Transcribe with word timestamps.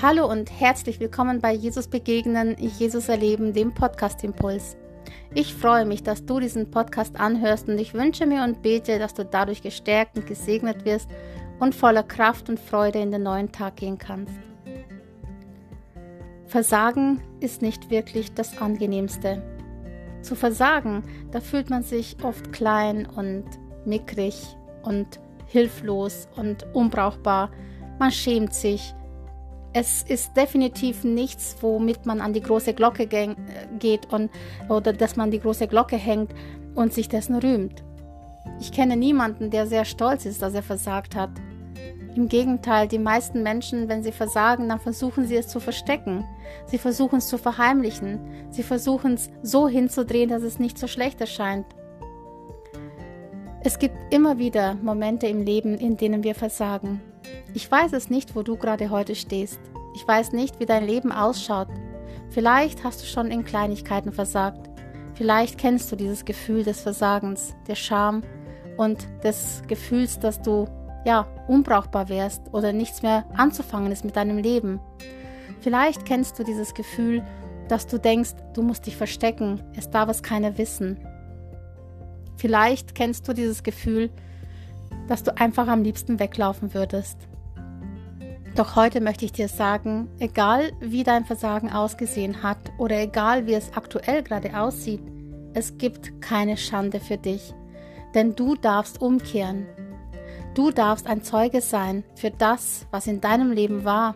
Hallo 0.00 0.30
und 0.30 0.48
herzlich 0.60 1.00
willkommen 1.00 1.40
bei 1.40 1.52
Jesus 1.52 1.88
Begegnen, 1.88 2.56
Jesus 2.56 3.08
Erleben, 3.08 3.52
dem 3.52 3.74
Podcast 3.74 4.22
Impuls. 4.22 4.76
Ich 5.34 5.52
freue 5.52 5.84
mich, 5.86 6.04
dass 6.04 6.24
du 6.24 6.38
diesen 6.38 6.70
Podcast 6.70 7.18
anhörst 7.18 7.68
und 7.68 7.80
ich 7.80 7.94
wünsche 7.94 8.24
mir 8.24 8.44
und 8.44 8.62
bete, 8.62 9.00
dass 9.00 9.14
du 9.14 9.24
dadurch 9.24 9.60
gestärkt 9.60 10.16
und 10.16 10.24
gesegnet 10.24 10.84
wirst 10.84 11.10
und 11.58 11.74
voller 11.74 12.04
Kraft 12.04 12.48
und 12.48 12.60
Freude 12.60 13.00
in 13.00 13.10
den 13.10 13.24
neuen 13.24 13.50
Tag 13.50 13.74
gehen 13.74 13.98
kannst. 13.98 14.34
Versagen 16.46 17.20
ist 17.40 17.60
nicht 17.60 17.90
wirklich 17.90 18.32
das 18.34 18.56
Angenehmste. 18.62 19.42
Zu 20.22 20.36
versagen, 20.36 21.02
da 21.32 21.40
fühlt 21.40 21.70
man 21.70 21.82
sich 21.82 22.16
oft 22.22 22.52
klein 22.52 23.04
und 23.16 23.46
mickrig 23.84 24.46
und 24.84 25.18
hilflos 25.48 26.28
und 26.36 26.72
unbrauchbar. 26.72 27.50
Man 27.98 28.12
schämt 28.12 28.54
sich 28.54 28.94
es 29.78 30.02
ist 30.02 30.36
definitiv 30.36 31.04
nichts, 31.04 31.56
womit 31.60 32.04
man 32.04 32.20
an 32.20 32.32
die 32.32 32.40
große 32.40 32.74
Glocke 32.74 33.06
geht 33.06 34.12
und, 34.12 34.28
oder 34.68 34.92
dass 34.92 35.14
man 35.14 35.30
die 35.30 35.38
große 35.38 35.68
Glocke 35.68 35.96
hängt 35.96 36.32
und 36.74 36.92
sich 36.92 37.08
dessen 37.08 37.36
rühmt. 37.36 37.84
Ich 38.58 38.72
kenne 38.72 38.96
niemanden, 38.96 39.50
der 39.50 39.68
sehr 39.68 39.84
stolz 39.84 40.26
ist, 40.26 40.42
dass 40.42 40.54
er 40.54 40.64
versagt 40.64 41.14
hat. 41.14 41.30
Im 42.16 42.28
Gegenteil, 42.28 42.88
die 42.88 42.98
meisten 42.98 43.44
Menschen, 43.44 43.88
wenn 43.88 44.02
sie 44.02 44.10
versagen, 44.10 44.68
dann 44.68 44.80
versuchen 44.80 45.28
sie 45.28 45.36
es 45.36 45.46
zu 45.46 45.60
verstecken. 45.60 46.24
Sie 46.66 46.78
versuchen 46.78 47.18
es 47.18 47.28
zu 47.28 47.38
verheimlichen. 47.38 48.18
Sie 48.50 48.64
versuchen 48.64 49.14
es 49.14 49.30
so 49.42 49.68
hinzudrehen, 49.68 50.30
dass 50.30 50.42
es 50.42 50.58
nicht 50.58 50.76
so 50.76 50.88
schlecht 50.88 51.20
erscheint. 51.20 51.66
Es 53.62 53.78
gibt 53.78 53.94
immer 54.12 54.38
wieder 54.38 54.74
Momente 54.74 55.28
im 55.28 55.44
Leben, 55.44 55.78
in 55.78 55.96
denen 55.96 56.24
wir 56.24 56.34
versagen. 56.34 57.00
Ich 57.54 57.70
weiß 57.70 57.92
es 57.92 58.10
nicht, 58.10 58.36
wo 58.36 58.42
du 58.42 58.56
gerade 58.56 58.90
heute 58.90 59.14
stehst. 59.14 59.60
Ich 59.94 60.06
weiß 60.06 60.32
nicht, 60.32 60.60
wie 60.60 60.66
dein 60.66 60.86
Leben 60.86 61.12
ausschaut. 61.12 61.68
Vielleicht 62.30 62.84
hast 62.84 63.02
du 63.02 63.06
schon 63.06 63.30
in 63.30 63.44
Kleinigkeiten 63.44 64.12
versagt. 64.12 64.68
Vielleicht 65.14 65.58
kennst 65.58 65.90
du 65.90 65.96
dieses 65.96 66.24
Gefühl 66.24 66.62
des 66.62 66.80
Versagens, 66.80 67.54
der 67.66 67.74
Scham 67.74 68.22
und 68.76 69.08
des 69.24 69.62
Gefühls, 69.66 70.18
dass 70.20 70.40
du 70.40 70.66
ja 71.04 71.26
unbrauchbar 71.48 72.08
wärst 72.08 72.42
oder 72.52 72.72
nichts 72.72 73.02
mehr 73.02 73.24
anzufangen 73.34 73.90
ist 73.90 74.04
mit 74.04 74.14
deinem 74.14 74.38
Leben. 74.38 74.80
Vielleicht 75.60 76.04
kennst 76.04 76.38
du 76.38 76.44
dieses 76.44 76.74
Gefühl, 76.74 77.24
dass 77.68 77.86
du 77.86 77.98
denkst, 77.98 78.34
du 78.54 78.62
musst 78.62 78.86
dich 78.86 78.96
verstecken, 78.96 79.62
es 79.76 79.90
darf 79.90 80.08
es 80.08 80.22
keiner 80.22 80.56
wissen. 80.58 80.98
Vielleicht 82.36 82.94
kennst 82.94 83.26
du 83.26 83.32
dieses 83.32 83.62
Gefühl, 83.62 84.10
dass 85.08 85.24
du 85.24 85.36
einfach 85.36 85.66
am 85.66 85.82
liebsten 85.82 86.20
weglaufen 86.20 86.74
würdest. 86.74 87.16
Doch 88.54 88.76
heute 88.76 89.00
möchte 89.00 89.24
ich 89.24 89.32
dir 89.32 89.48
sagen, 89.48 90.08
egal 90.18 90.72
wie 90.80 91.04
dein 91.04 91.24
Versagen 91.24 91.70
ausgesehen 91.70 92.42
hat 92.42 92.58
oder 92.78 93.00
egal 93.00 93.46
wie 93.46 93.54
es 93.54 93.72
aktuell 93.74 94.22
gerade 94.22 94.58
aussieht, 94.58 95.02
es 95.54 95.78
gibt 95.78 96.20
keine 96.20 96.56
Schande 96.56 97.00
für 97.00 97.16
dich, 97.16 97.54
denn 98.14 98.34
du 98.34 98.54
darfst 98.54 99.00
umkehren. 99.00 99.66
Du 100.54 100.70
darfst 100.70 101.06
ein 101.06 101.22
Zeuge 101.22 101.60
sein 101.60 102.04
für 102.14 102.30
das, 102.30 102.86
was 102.90 103.06
in 103.06 103.20
deinem 103.20 103.52
Leben 103.52 103.84
war 103.84 104.14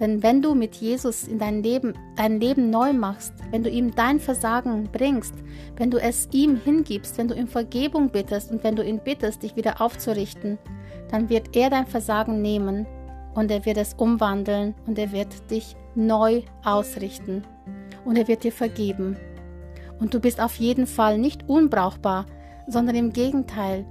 denn 0.00 0.22
wenn 0.22 0.42
du 0.42 0.54
mit 0.54 0.74
Jesus 0.76 1.28
in 1.28 1.38
dein 1.38 1.62
Leben, 1.62 1.94
dein 2.16 2.40
Leben 2.40 2.70
neu 2.70 2.92
machst, 2.92 3.32
wenn 3.50 3.62
du 3.62 3.70
ihm 3.70 3.94
dein 3.94 4.18
Versagen 4.18 4.88
bringst, 4.92 5.34
wenn 5.76 5.90
du 5.90 5.98
es 5.98 6.28
ihm 6.32 6.56
hingibst, 6.56 7.16
wenn 7.16 7.28
du 7.28 7.34
ihm 7.34 7.46
Vergebung 7.46 8.10
bittest 8.10 8.50
und 8.50 8.64
wenn 8.64 8.74
du 8.74 8.82
ihn 8.82 8.98
bittest, 8.98 9.42
dich 9.42 9.54
wieder 9.54 9.80
aufzurichten, 9.80 10.58
dann 11.10 11.28
wird 11.28 11.54
er 11.54 11.70
dein 11.70 11.86
Versagen 11.86 12.42
nehmen 12.42 12.86
und 13.34 13.50
er 13.50 13.64
wird 13.64 13.76
es 13.76 13.94
umwandeln 13.94 14.74
und 14.86 14.98
er 14.98 15.12
wird 15.12 15.50
dich 15.50 15.76
neu 15.94 16.42
ausrichten 16.64 17.44
und 18.04 18.16
er 18.16 18.26
wird 18.26 18.42
dir 18.42 18.52
vergeben. 18.52 19.16
Und 20.00 20.12
du 20.12 20.18
bist 20.18 20.40
auf 20.40 20.56
jeden 20.56 20.88
Fall 20.88 21.18
nicht 21.18 21.48
unbrauchbar, 21.48 22.26
sondern 22.66 22.96
im 22.96 23.12
Gegenteil. 23.12 23.84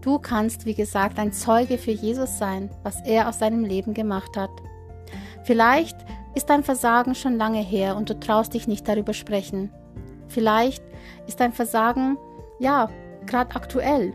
Du 0.00 0.18
kannst, 0.18 0.66
wie 0.66 0.74
gesagt, 0.74 1.18
ein 1.18 1.32
Zeuge 1.32 1.78
für 1.78 1.92
Jesus 1.92 2.38
sein, 2.38 2.70
was 2.82 3.00
er 3.06 3.28
aus 3.28 3.38
seinem 3.38 3.64
Leben 3.64 3.94
gemacht 3.94 4.36
hat. 4.36 4.50
Vielleicht 5.44 5.96
ist 6.34 6.50
dein 6.50 6.64
Versagen 6.64 7.14
schon 7.14 7.36
lange 7.36 7.60
her 7.60 7.96
und 7.96 8.10
du 8.10 8.18
traust 8.18 8.54
dich 8.54 8.66
nicht 8.66 8.88
darüber 8.88 9.12
sprechen. 9.12 9.70
Vielleicht 10.26 10.82
ist 11.26 11.38
dein 11.40 11.52
Versagen, 11.52 12.16
ja, 12.58 12.88
gerade 13.26 13.54
aktuell 13.54 14.12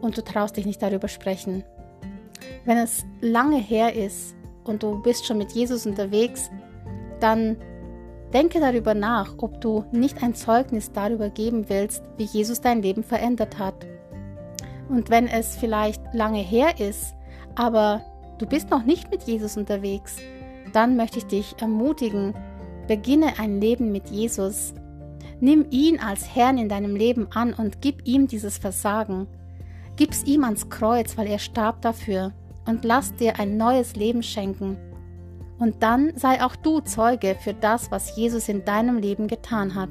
und 0.00 0.16
du 0.16 0.24
traust 0.24 0.56
dich 0.56 0.66
nicht 0.66 0.82
darüber 0.82 1.08
sprechen. 1.08 1.62
Wenn 2.64 2.78
es 2.78 3.04
lange 3.20 3.58
her 3.58 3.94
ist 3.94 4.34
und 4.64 4.82
du 4.82 5.00
bist 5.02 5.26
schon 5.26 5.38
mit 5.38 5.52
Jesus 5.52 5.86
unterwegs, 5.86 6.50
dann 7.20 7.56
denke 8.32 8.58
darüber 8.58 8.94
nach, 8.94 9.34
ob 9.38 9.60
du 9.60 9.84
nicht 9.92 10.22
ein 10.22 10.34
Zeugnis 10.34 10.90
darüber 10.92 11.28
geben 11.28 11.68
willst, 11.68 12.02
wie 12.16 12.24
Jesus 12.24 12.60
dein 12.60 12.82
Leben 12.82 13.04
verändert 13.04 13.58
hat. 13.58 13.86
Und 14.88 15.10
wenn 15.10 15.28
es 15.28 15.54
vielleicht 15.56 16.02
lange 16.12 16.40
her 16.40 16.80
ist, 16.80 17.14
aber 17.54 18.02
du 18.38 18.46
bist 18.46 18.70
noch 18.70 18.84
nicht 18.84 19.10
mit 19.10 19.24
Jesus 19.24 19.56
unterwegs, 19.56 20.16
dann 20.72 20.96
möchte 20.96 21.18
ich 21.18 21.26
dich 21.26 21.54
ermutigen, 21.60 22.34
beginne 22.88 23.38
ein 23.38 23.60
Leben 23.60 23.92
mit 23.92 24.10
Jesus. 24.10 24.74
Nimm 25.40 25.66
ihn 25.70 25.98
als 25.98 26.34
Herrn 26.34 26.58
in 26.58 26.68
deinem 26.68 26.96
Leben 26.96 27.28
an 27.32 27.52
und 27.54 27.80
gib 27.80 28.06
ihm 28.06 28.26
dieses 28.26 28.58
Versagen. 28.58 29.26
Gib's 29.96 30.24
ihm 30.24 30.44
ans 30.44 30.68
Kreuz, 30.68 31.16
weil 31.16 31.26
er 31.26 31.38
starb 31.38 31.82
dafür 31.82 32.32
und 32.66 32.84
lass 32.84 33.14
dir 33.14 33.38
ein 33.38 33.56
neues 33.56 33.96
Leben 33.96 34.22
schenken. 34.22 34.76
Und 35.58 35.82
dann 35.82 36.12
sei 36.16 36.42
auch 36.42 36.56
du 36.56 36.80
Zeuge 36.80 37.36
für 37.40 37.54
das, 37.54 37.90
was 37.90 38.16
Jesus 38.16 38.48
in 38.48 38.64
deinem 38.64 38.98
Leben 38.98 39.28
getan 39.28 39.74
hat. 39.74 39.90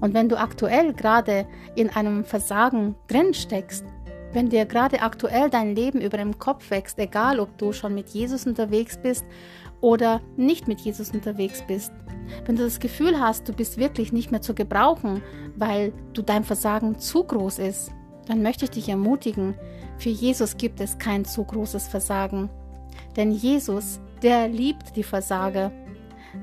Und 0.00 0.14
wenn 0.14 0.28
du 0.28 0.38
aktuell 0.38 0.92
gerade 0.92 1.46
in 1.74 1.90
einem 1.90 2.24
Versagen 2.24 2.94
drin 3.08 3.34
steckst, 3.34 3.84
wenn 4.32 4.48
dir 4.48 4.66
gerade 4.66 5.00
aktuell 5.00 5.50
dein 5.50 5.74
Leben 5.74 6.00
über 6.00 6.16
dem 6.18 6.38
Kopf 6.38 6.70
wächst, 6.70 6.98
egal 6.98 7.40
ob 7.40 7.56
du 7.58 7.72
schon 7.72 7.94
mit 7.94 8.10
Jesus 8.10 8.46
unterwegs 8.46 8.98
bist 8.98 9.24
oder 9.80 10.20
nicht 10.36 10.68
mit 10.68 10.80
Jesus 10.80 11.10
unterwegs 11.10 11.62
bist, 11.66 11.92
wenn 12.44 12.56
du 12.56 12.64
das 12.64 12.80
Gefühl 12.80 13.18
hast, 13.18 13.48
du 13.48 13.52
bist 13.52 13.78
wirklich 13.78 14.12
nicht 14.12 14.30
mehr 14.30 14.42
zu 14.42 14.54
gebrauchen, 14.54 15.22
weil 15.56 15.92
du 16.12 16.22
dein 16.22 16.44
Versagen 16.44 16.98
zu 16.98 17.24
groß 17.24 17.58
ist, 17.58 17.90
dann 18.26 18.42
möchte 18.42 18.66
ich 18.66 18.70
dich 18.70 18.88
ermutigen, 18.88 19.54
für 19.96 20.10
Jesus 20.10 20.56
gibt 20.56 20.80
es 20.80 20.98
kein 20.98 21.24
zu 21.24 21.44
großes 21.44 21.88
Versagen. 21.88 22.50
Denn 23.16 23.32
Jesus, 23.32 24.00
der 24.22 24.48
liebt 24.48 24.96
die 24.96 25.02
Versager, 25.02 25.72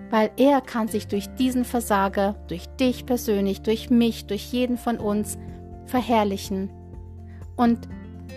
weil 0.09 0.31
er 0.37 0.61
kann 0.61 0.87
sich 0.87 1.07
durch 1.07 1.27
diesen 1.35 1.63
Versager, 1.63 2.35
durch 2.47 2.67
dich 2.67 3.05
persönlich, 3.05 3.61
durch 3.61 3.89
mich, 3.89 4.25
durch 4.25 4.51
jeden 4.51 4.77
von 4.77 4.97
uns 4.97 5.37
verherrlichen. 5.85 6.69
Und 7.55 7.87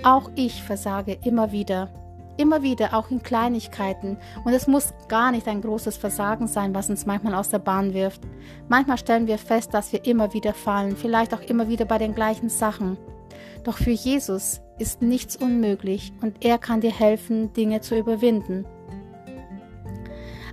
auch 0.02 0.30
ich 0.34 0.62
versage 0.62 1.18
immer 1.24 1.52
wieder. 1.52 1.90
Immer 2.36 2.62
wieder, 2.62 2.94
auch 2.94 3.10
in 3.10 3.22
Kleinigkeiten. 3.22 4.16
Und 4.44 4.52
es 4.52 4.68
muss 4.68 4.94
gar 5.08 5.32
nicht 5.32 5.48
ein 5.48 5.60
großes 5.60 5.96
Versagen 5.96 6.46
sein, 6.46 6.72
was 6.72 6.88
uns 6.88 7.04
manchmal 7.04 7.34
aus 7.34 7.48
der 7.48 7.58
Bahn 7.58 7.94
wirft. 7.94 8.22
Manchmal 8.68 8.96
stellen 8.96 9.26
wir 9.26 9.38
fest, 9.38 9.74
dass 9.74 9.92
wir 9.92 10.06
immer 10.06 10.32
wieder 10.34 10.54
fallen, 10.54 10.96
vielleicht 10.96 11.34
auch 11.34 11.40
immer 11.40 11.68
wieder 11.68 11.84
bei 11.84 11.98
den 11.98 12.14
gleichen 12.14 12.48
Sachen. 12.48 12.96
Doch 13.64 13.76
für 13.76 13.90
Jesus 13.90 14.60
ist 14.78 15.02
nichts 15.02 15.34
unmöglich 15.36 16.12
und 16.22 16.44
er 16.44 16.58
kann 16.58 16.80
dir 16.80 16.92
helfen, 16.92 17.52
Dinge 17.54 17.80
zu 17.80 17.98
überwinden. 17.98 18.64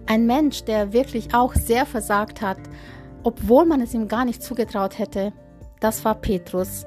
Ein 0.08 0.26
Mensch, 0.26 0.64
der 0.64 0.92
wirklich 0.92 1.36
auch 1.36 1.54
sehr 1.54 1.86
versagt 1.86 2.42
hat, 2.42 2.58
obwohl 3.24 3.66
man 3.66 3.82
es 3.82 3.94
ihm 3.94 4.08
gar 4.08 4.26
nicht 4.26 4.42
zugetraut 4.42 4.98
hätte, 4.98 5.34
das 5.80 6.04
war 6.04 6.16
Petrus. 6.16 6.86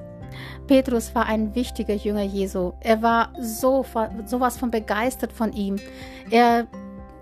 Petrus 0.67 1.13
war 1.15 1.25
ein 1.25 1.55
wichtiger 1.55 1.95
Jünger 1.95 2.23
Jesu. 2.23 2.73
Er 2.81 3.01
war 3.01 3.33
so 3.39 3.85
sowas 4.25 4.57
von 4.57 4.71
begeistert 4.71 5.33
von 5.33 5.53
ihm. 5.53 5.77
Er 6.29 6.67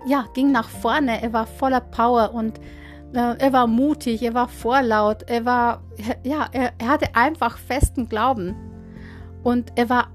ja, 0.06 0.26
ging 0.34 0.52
nach 0.52 0.68
vorne, 0.68 1.22
er 1.22 1.32
war 1.32 1.46
voller 1.46 1.80
Power 1.80 2.32
und 2.34 2.58
äh, 3.12 3.36
er 3.38 3.52
war 3.52 3.66
mutig, 3.66 4.22
er 4.22 4.34
war 4.34 4.48
vorlaut, 4.48 5.24
er 5.28 5.44
war 5.44 5.82
ja, 6.22 6.46
er, 6.52 6.72
er 6.78 6.88
hatte 6.88 7.14
einfach 7.14 7.58
festen 7.58 8.08
Glauben 8.08 8.54
und 9.42 9.72
er 9.76 9.88
war 9.88 10.08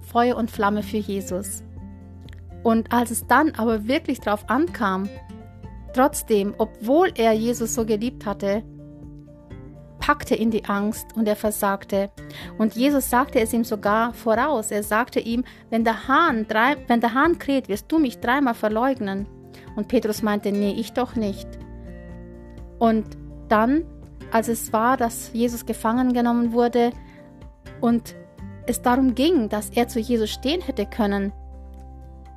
Feuer 0.00 0.36
und 0.36 0.50
Flamme 0.50 0.82
für 0.82 0.98
Jesus. 0.98 1.62
Und 2.62 2.92
als 2.92 3.10
es 3.10 3.26
dann 3.26 3.52
aber 3.56 3.86
wirklich 3.86 4.20
drauf 4.20 4.44
ankam, 4.48 5.08
trotzdem, 5.94 6.54
obwohl 6.58 7.10
er 7.14 7.32
Jesus 7.32 7.74
so 7.74 7.86
geliebt 7.86 8.26
hatte, 8.26 8.62
packte 10.00 10.34
ihn 10.34 10.50
die 10.50 10.64
Angst 10.64 11.08
und 11.14 11.28
er 11.28 11.36
versagte. 11.36 12.10
Und 12.58 12.74
Jesus 12.74 13.08
sagte 13.10 13.40
es 13.40 13.52
ihm 13.52 13.64
sogar 13.64 14.12
voraus. 14.12 14.70
Er 14.70 14.82
sagte 14.82 15.20
ihm, 15.20 15.44
wenn 15.68 15.84
der 15.84 16.08
Hahn, 16.08 16.48
drei, 16.48 16.76
wenn 16.88 17.00
der 17.00 17.14
Hahn 17.14 17.38
kräht, 17.38 17.68
wirst 17.68 17.92
du 17.92 17.98
mich 17.98 18.18
dreimal 18.18 18.54
verleugnen. 18.54 19.26
Und 19.76 19.88
Petrus 19.88 20.22
meinte, 20.22 20.50
nee, 20.50 20.74
ich 20.76 20.92
doch 20.92 21.14
nicht. 21.14 21.46
Und 22.78 23.06
dann, 23.48 23.84
als 24.32 24.48
es 24.48 24.72
war, 24.72 24.96
dass 24.96 25.30
Jesus 25.32 25.66
gefangen 25.66 26.12
genommen 26.12 26.52
wurde 26.52 26.90
und 27.80 28.16
es 28.66 28.82
darum 28.82 29.14
ging, 29.14 29.48
dass 29.48 29.70
er 29.70 29.88
zu 29.88 30.00
Jesus 30.00 30.30
stehen 30.30 30.62
hätte 30.62 30.86
können, 30.86 31.32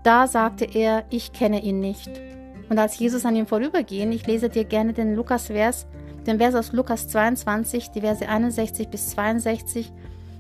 da 0.04 0.28
sagte 0.28 0.66
er, 0.66 1.06
ich 1.10 1.32
kenne 1.32 1.62
ihn 1.62 1.80
nicht. 1.80 2.10
Und 2.70 2.78
als 2.78 3.00
Jesus 3.00 3.26
an 3.26 3.36
ihm 3.36 3.48
vorüberging, 3.48 4.12
ich 4.12 4.28
lese 4.28 4.50
dir 4.50 4.66
gerne 4.66 4.94
den 4.94 5.16
Lukas-Vers, 5.16 5.88
den 6.26 6.38
Vers 6.38 6.56
aus 6.56 6.72
Lukas 6.72 7.08
22, 7.08 7.92
die 7.92 8.02
Verse 8.02 8.28
61 8.28 8.90
bis 8.90 9.10
62, 9.12 9.92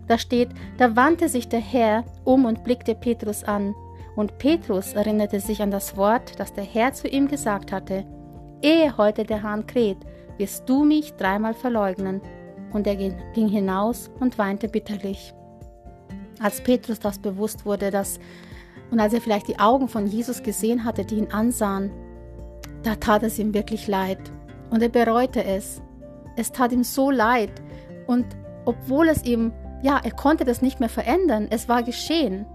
da 0.07 0.17
steht, 0.17 0.49
da 0.77 0.95
wandte 0.95 1.29
sich 1.29 1.47
der 1.47 1.61
Herr 1.61 2.03
um 2.23 2.45
und 2.45 2.63
blickte 2.63 2.95
Petrus 2.95 3.43
an. 3.43 3.73
Und 4.15 4.37
Petrus 4.37 4.93
erinnerte 4.93 5.39
sich 5.39 5.61
an 5.61 5.71
das 5.71 5.97
Wort, 5.97 6.39
das 6.39 6.53
der 6.53 6.65
Herr 6.65 6.93
zu 6.93 7.07
ihm 7.07 7.27
gesagt 7.27 7.71
hatte. 7.71 8.05
Ehe 8.61 8.95
heute 8.97 9.23
der 9.23 9.43
Hahn 9.43 9.65
kräht, 9.65 9.97
wirst 10.37 10.67
du 10.69 10.83
mich 10.83 11.13
dreimal 11.13 11.53
verleugnen. 11.53 12.21
Und 12.73 12.87
er 12.87 12.95
ging 12.95 13.47
hinaus 13.47 14.09
und 14.19 14.37
weinte 14.37 14.67
bitterlich. 14.67 15.33
Als 16.39 16.61
Petrus 16.61 16.99
das 16.99 17.19
bewusst 17.19 17.65
wurde, 17.65 17.91
dass 17.91 18.19
und 18.91 18.99
als 18.99 19.13
er 19.13 19.21
vielleicht 19.21 19.47
die 19.47 19.57
Augen 19.57 19.87
von 19.87 20.05
Jesus 20.05 20.43
gesehen 20.43 20.83
hatte, 20.83 21.03
die 21.03 21.15
ihn 21.15 21.31
ansahen, 21.31 21.91
da 22.83 22.95
tat 22.95 23.23
es 23.23 23.39
ihm 23.39 23.53
wirklich 23.53 23.87
leid. 23.87 24.19
Und 24.73 24.81
er 24.81 24.89
bereute 24.89 25.43
es. 25.43 25.83
Es 26.35 26.51
tat 26.51 26.71
ihm 26.71 26.83
so 26.83 27.11
leid. 27.11 27.51
Und 28.07 28.25
obwohl 28.65 29.07
es 29.07 29.23
ihm, 29.23 29.53
ja, 29.83 30.01
er 30.03 30.09
konnte 30.09 30.45
das 30.45 30.63
nicht 30.63 30.79
mehr 30.79 30.89
verändern, 30.89 31.45
es 31.51 31.69
war 31.69 31.83
geschehen. 31.83 32.47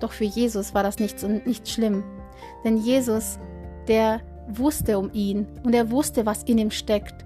Doch 0.00 0.10
für 0.10 0.24
Jesus 0.24 0.74
war 0.74 0.82
das 0.82 0.98
nicht, 0.98 1.22
nicht 1.46 1.68
schlimm. 1.68 2.02
Denn 2.64 2.76
Jesus, 2.76 3.38
der 3.86 4.22
wusste 4.48 4.98
um 4.98 5.12
ihn 5.12 5.46
und 5.62 5.72
er 5.72 5.92
wusste, 5.92 6.26
was 6.26 6.42
in 6.42 6.58
ihm 6.58 6.72
steckt 6.72 7.24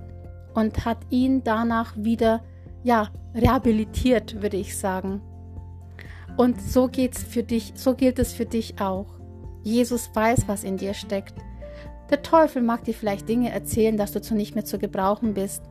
und 0.52 0.84
hat 0.84 0.98
ihn 1.08 1.42
danach 1.42 1.94
wieder, 1.96 2.42
ja, 2.82 3.08
rehabilitiert, 3.34 4.42
würde 4.42 4.58
ich 4.58 4.76
sagen. 4.76 5.22
Und 6.36 6.60
so 6.60 6.88
geht's 6.88 7.22
für 7.22 7.42
dich, 7.42 7.72
so 7.74 7.94
gilt 7.94 8.18
es 8.18 8.34
für 8.34 8.44
dich 8.44 8.82
auch. 8.82 9.06
Jesus 9.62 10.10
weiß, 10.12 10.46
was 10.46 10.62
in 10.62 10.76
dir 10.76 10.92
steckt. 10.92 11.34
Der 12.10 12.22
Teufel 12.22 12.60
mag 12.60 12.84
dir 12.84 12.94
vielleicht 12.94 13.28
Dinge 13.28 13.52
erzählen, 13.52 13.96
dass 13.96 14.12
du 14.12 14.20
zu 14.20 14.34
nicht 14.34 14.54
mehr 14.54 14.64
zu 14.64 14.78
gebrauchen 14.78 15.34
bist. 15.34 15.62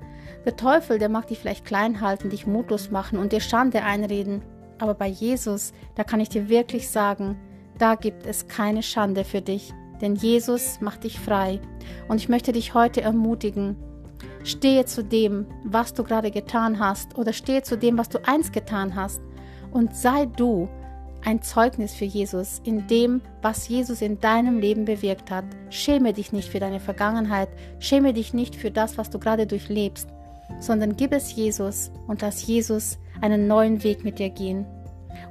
Der 0.45 0.55
Teufel, 0.55 0.97
der 0.97 1.09
mag 1.09 1.27
dich 1.27 1.39
vielleicht 1.39 1.65
klein 1.65 1.99
halten, 1.99 2.29
dich 2.29 2.47
mutlos 2.47 2.91
machen 2.91 3.19
und 3.19 3.33
dir 3.33 3.41
Schande 3.41 3.83
einreden. 3.83 4.41
Aber 4.77 4.93
bei 4.93 5.07
Jesus, 5.07 5.73
da 5.95 6.05
kann 6.05 6.21
ich 6.21 6.29
dir 6.29 6.47
wirklich 6.47 6.89
sagen, 6.89 7.37
da 7.77 7.95
gibt 7.95 8.25
es 8.25 8.47
keine 8.47 8.83
Schande 8.83 9.25
für 9.25 9.41
dich, 9.41 9.73
denn 10.01 10.15
Jesus 10.15 10.79
macht 10.79 11.03
dich 11.03 11.19
frei. 11.19 11.59
Und 12.07 12.17
ich 12.17 12.29
möchte 12.29 12.53
dich 12.53 12.73
heute 12.73 13.01
ermutigen, 13.01 13.75
stehe 14.43 14.85
zu 14.85 15.03
dem, 15.03 15.45
was 15.65 15.93
du 15.93 16.03
gerade 16.03 16.31
getan 16.31 16.79
hast, 16.79 17.17
oder 17.17 17.33
stehe 17.33 17.63
zu 17.63 17.77
dem, 17.77 17.97
was 17.97 18.07
du 18.07 18.19
einst 18.25 18.53
getan 18.53 18.95
hast, 18.95 19.21
und 19.71 19.95
sei 19.95 20.25
du 20.25 20.69
ein 21.23 21.41
Zeugnis 21.41 21.93
für 21.93 22.05
Jesus 22.05 22.61
in 22.63 22.87
dem, 22.87 23.21
was 23.41 23.67
Jesus 23.67 24.01
in 24.01 24.19
deinem 24.19 24.59
Leben 24.59 24.85
bewirkt 24.85 25.31
hat. 25.31 25.45
Schäme 25.69 26.13
dich 26.13 26.31
nicht 26.31 26.49
für 26.49 26.59
deine 26.59 26.79
Vergangenheit, 26.79 27.49
schäme 27.79 28.13
dich 28.13 28.33
nicht 28.33 28.55
für 28.55 28.71
das, 28.71 28.97
was 28.97 29.09
du 29.09 29.19
gerade 29.19 29.45
durchlebst, 29.45 30.07
sondern 30.59 30.95
gib 30.95 31.11
es 31.11 31.35
Jesus 31.35 31.91
und 32.07 32.21
lass 32.21 32.45
Jesus 32.45 32.97
einen 33.21 33.47
neuen 33.47 33.83
Weg 33.83 34.03
mit 34.03 34.19
dir 34.19 34.29
gehen. 34.29 34.65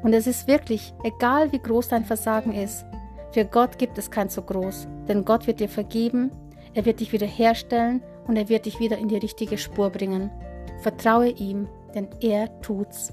Und 0.02 0.12
es 0.12 0.26
ist 0.26 0.46
wirklich, 0.46 0.92
egal 1.04 1.52
wie 1.52 1.58
groß 1.58 1.88
dein 1.88 2.04
Versagen 2.04 2.52
ist, 2.52 2.84
für 3.32 3.44
Gott 3.44 3.78
gibt 3.78 3.98
es 3.98 4.10
kein 4.10 4.28
so 4.28 4.42
groß, 4.42 4.86
denn 5.06 5.24
Gott 5.24 5.46
wird 5.46 5.60
dir 5.60 5.68
vergeben, 5.68 6.30
er 6.74 6.84
wird 6.84 7.00
dich 7.00 7.12
wiederherstellen 7.12 8.02
und 8.26 8.36
er 8.36 8.48
wird 8.48 8.66
dich 8.66 8.78
wieder 8.78 8.98
in 8.98 9.08
die 9.08 9.16
richtige 9.16 9.58
Spur 9.58 9.90
bringen. 9.90 10.30
Vertraue 10.82 11.28
ihm, 11.28 11.68
denn 11.94 12.08
er 12.20 12.60
tut's. 12.60 13.12